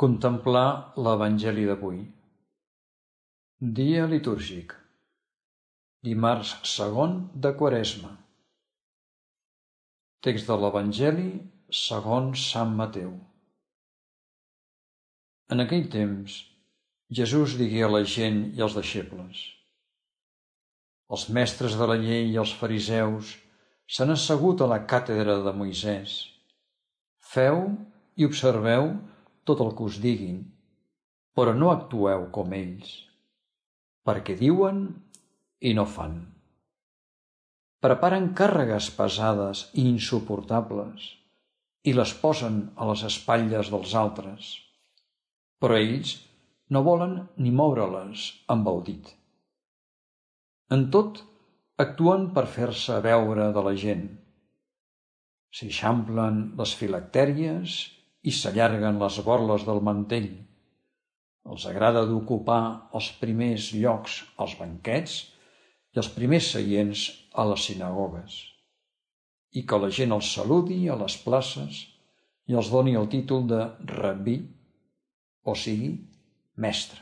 [0.00, 1.98] Contemplar l'Evangeli d'avui.
[3.78, 4.70] Dia litúrgic.
[6.08, 8.14] Dimarts segon de Quaresma.
[10.24, 11.26] Text de l'Evangeli
[11.80, 13.12] segons Sant Mateu.
[15.52, 16.38] En aquell temps,
[17.20, 19.44] Jesús digué a la gent i als deixebles
[21.12, 23.36] Els mestres de la llei i els fariseus
[23.84, 26.18] s'han assegut a la càtedra de Moisès.
[27.36, 27.66] Feu
[28.16, 28.94] i observeu
[29.48, 30.42] tot el que us diguin,
[31.36, 32.90] però no actueu com ells,
[34.06, 34.82] perquè diuen
[35.60, 36.18] i no fan.
[37.80, 41.06] Preparen càrregues pesades i insuportables
[41.88, 44.50] i les posen a les espatlles dels altres,
[45.60, 46.18] però ells
[46.74, 49.08] no volen ni moure-les amb el dit.
[50.76, 51.22] En tot,
[51.82, 54.04] actuen per fer-se veure de la gent.
[55.56, 57.78] S'eixamplen les filactèries
[58.22, 60.30] i s'allarguen les borles del mantell.
[61.50, 62.62] Els agrada d'ocupar
[62.94, 65.16] els primers llocs als banquets
[65.94, 68.36] i els primers seients a les sinagogues,
[69.56, 71.80] i que la gent els saludi a les places
[72.50, 73.62] i els doni el títol de
[73.94, 74.36] rabí,
[75.46, 75.94] o sigui,
[76.60, 77.00] mestre.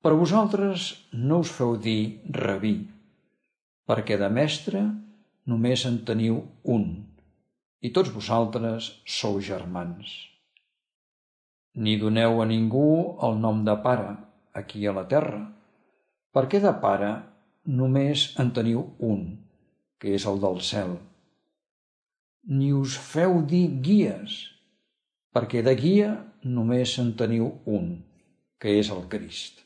[0.00, 2.78] Però vosaltres no us feu dir rabí,
[3.84, 4.80] perquè de mestre
[5.50, 6.86] només en teniu un,
[7.80, 10.12] i tots vosaltres sou germans.
[11.80, 12.90] Ni doneu a ningú
[13.26, 14.12] el nom de pare
[14.60, 15.40] aquí a la terra,
[16.34, 17.10] perquè de pare
[17.80, 19.22] només en teniu un,
[20.00, 20.96] que és el del cel.
[22.50, 24.36] Ni us feu dir guies,
[25.32, 26.12] perquè de guia
[26.44, 27.92] només en teniu un,
[28.60, 29.60] que és el Crist.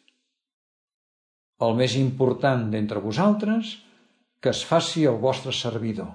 [1.64, 3.78] El més important d'entre vosaltres,
[4.42, 6.12] que es faci el vostre servidor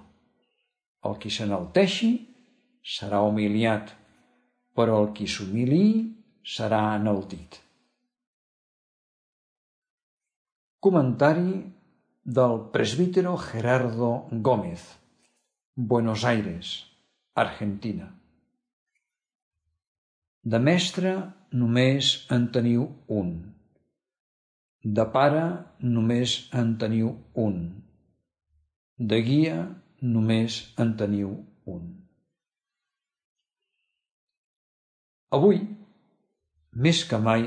[1.08, 2.12] el qui s'enalteixi
[2.96, 3.92] serà humiliat,
[4.76, 5.92] però el qui s'humiliï
[6.56, 7.60] serà enaltit.
[10.80, 11.52] Comentari
[12.24, 14.86] del presbítero Gerardo Gómez,
[15.76, 16.86] Buenos Aires,
[17.36, 18.08] Argentina.
[20.44, 21.12] De mestre
[21.52, 23.34] només en teniu un.
[24.84, 25.44] De pare
[25.82, 27.12] només en teniu
[27.44, 27.60] un.
[29.12, 29.58] De guia
[30.02, 31.34] només en teniu
[31.70, 31.90] un.
[35.38, 35.60] Avui,
[36.74, 37.46] més que mai,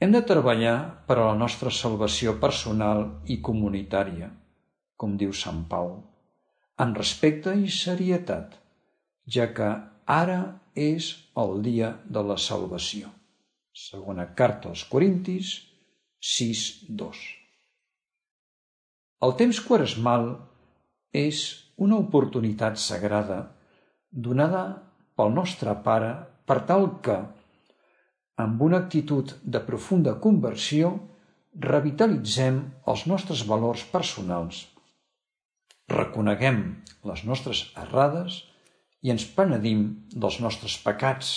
[0.00, 0.76] hem de treballar
[1.08, 4.30] per a la nostra salvació personal i comunitària,
[4.96, 5.90] com diu Sant Pau,
[6.84, 8.56] amb respecte i serietat,
[9.36, 9.70] ja que
[10.06, 10.40] ara
[10.74, 13.10] és el dia de la salvació.
[13.74, 15.54] Segona carta als Corintis
[16.24, 17.22] 6.2.
[19.24, 20.28] El temps quaresmal
[21.14, 21.40] és
[21.78, 23.38] una oportunitat sagrada
[24.10, 24.64] donada
[25.14, 26.12] pel nostre Pare
[26.46, 27.16] per tal que,
[28.44, 30.90] amb una actitud de profunda conversió,
[31.54, 32.60] revitalitzem
[32.90, 34.64] els nostres valors personals,
[35.90, 36.60] reconeguem
[37.06, 38.42] les nostres errades
[39.04, 41.32] i ens penedim dels nostres pecats,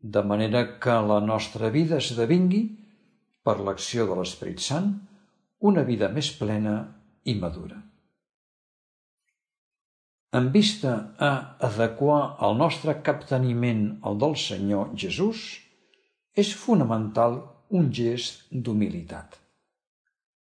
[0.00, 2.62] de manera que la nostra vida esdevingui,
[3.44, 4.92] per l'acció de l'Esperit Sant,
[5.60, 6.76] una vida més plena
[7.24, 7.89] i madura.
[10.30, 11.30] En vista a
[11.66, 15.40] adequar el nostre capteniment al del Senyor Jesús,
[16.38, 17.40] és fonamental
[17.74, 19.34] un gest d'humilitat,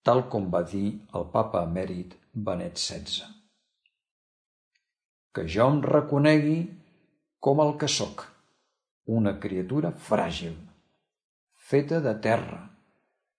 [0.05, 3.33] tal com va dir el papa emèrit Benet XVI.
[5.33, 6.61] Que jo em reconegui
[7.41, 8.29] com el que sóc,
[9.09, 10.57] una criatura fràgil,
[11.57, 12.65] feta de terra,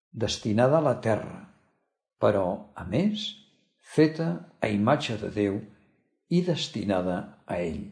[0.10, 1.44] destinada a la terra,
[2.18, 3.36] però, a més,
[3.98, 5.60] feta a imatge de Déu
[6.30, 7.88] i destinada a ell.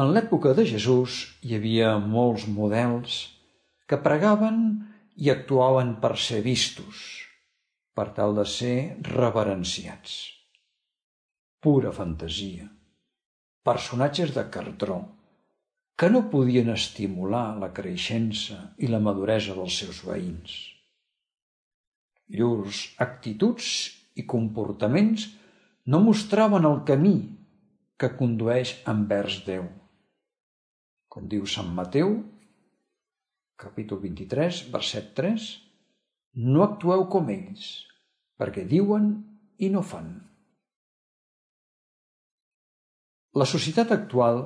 [0.00, 3.20] En l'època de Jesús hi havia molts models
[3.90, 4.60] que pregaven
[5.20, 7.00] i actuaven per ser vistos,
[7.92, 8.76] per tal de ser
[9.10, 10.18] reverenciats.
[11.60, 12.70] Pura fantasia.
[13.66, 15.00] Personatges de cartró
[16.00, 20.54] que no podien estimular la creixença i la maduresa dels seus veïns.
[22.32, 23.66] Llurs actituds
[24.18, 25.28] i comportaments
[25.86, 27.14] no mostraven el camí
[28.00, 29.66] que condueix envers Déu.
[31.10, 32.14] Com diu Sant Mateu,
[33.60, 35.48] capítol 23, verset 3,
[36.46, 37.66] no actueu com ells,
[38.40, 39.12] perquè diuen
[39.58, 40.14] i no fan.
[43.36, 44.40] La societat actual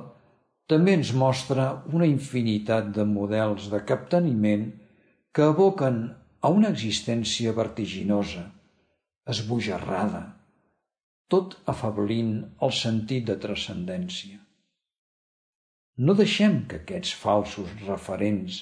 [0.69, 4.67] també ens mostra una infinitat de models de capteniment
[5.35, 6.03] que aboquen
[6.41, 8.45] a una existència vertiginosa,
[9.33, 10.23] esbojarrada,
[11.27, 12.33] tot afablint
[12.65, 14.37] el sentit de transcendència.
[15.97, 18.61] No deixem que aquests falsos referents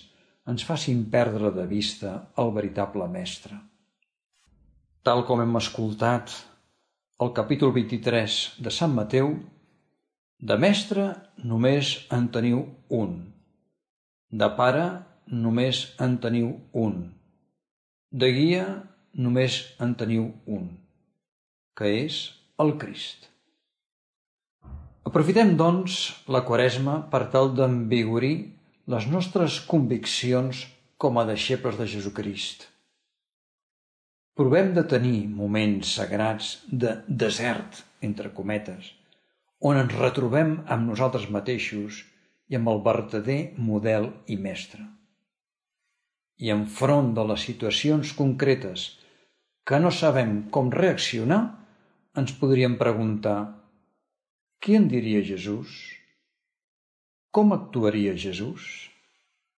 [0.52, 2.14] ens facin perdre de vista
[2.44, 3.58] el veritable mestre.
[5.04, 6.36] Tal com hem escoltat
[7.24, 9.34] al capítol 23 de Sant Mateu,
[10.40, 11.08] de mestre
[11.52, 13.18] només en teniu un.
[14.32, 14.86] De pare
[15.44, 16.50] només en teniu
[16.86, 16.98] un.
[18.12, 18.66] De guia
[19.14, 20.68] només en teniu un,
[21.78, 22.20] que és
[22.64, 23.30] el Crist.
[25.10, 25.98] Aprofitem, doncs,
[26.32, 28.36] la Quaresma per tal d'envigorir
[28.94, 30.64] les nostres conviccions
[30.98, 32.70] com a deixebles de Jesucrist.
[34.34, 38.90] Provem de tenir moments sagrats de desert, entre cometes,
[39.62, 42.02] on ens retrobem amb nosaltres mateixos
[42.50, 44.88] i amb el verdader model i mestre
[46.44, 48.88] i enfront de les situacions concretes
[49.66, 51.42] que no sabem com reaccionar,
[52.20, 53.38] ens podríem preguntar
[54.64, 55.76] què en diria Jesús?
[57.34, 58.93] Com actuaria Jesús?